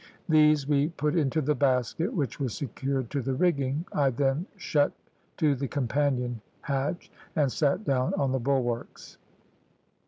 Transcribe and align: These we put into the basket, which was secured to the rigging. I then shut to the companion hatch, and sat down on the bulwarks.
These 0.27 0.67
we 0.67 0.87
put 0.89 1.15
into 1.15 1.41
the 1.43 1.53
basket, 1.53 2.11
which 2.11 2.39
was 2.39 2.55
secured 2.57 3.11
to 3.11 3.21
the 3.21 3.35
rigging. 3.35 3.85
I 3.93 4.09
then 4.09 4.47
shut 4.57 4.91
to 5.37 5.53
the 5.53 5.67
companion 5.67 6.41
hatch, 6.61 7.11
and 7.35 7.51
sat 7.51 7.83
down 7.83 8.15
on 8.15 8.31
the 8.31 8.39
bulwarks. 8.39 9.19